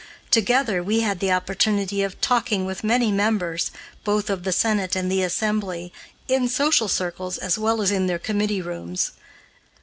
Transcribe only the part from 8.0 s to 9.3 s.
their committee rooms.